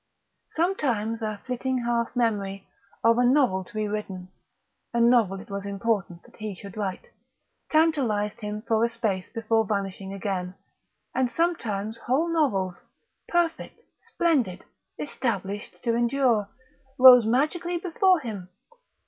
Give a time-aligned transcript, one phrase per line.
[0.55, 2.67] Sometimes a flitting half memory,
[3.03, 4.29] of a novel to be written,
[4.95, 7.11] a novel it was important that he should write,
[7.69, 10.55] tantalised him for a space before vanishing again;
[11.13, 12.77] and sometimes whole novels,
[13.27, 14.63] perfect, splendid,
[14.97, 16.49] established to endure,
[16.97, 18.49] rose magically before him.